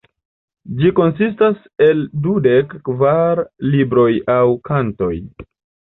[0.79, 3.43] Ĝi konsistas el dudek kvar
[3.77, 5.15] libroj aŭ kantoj.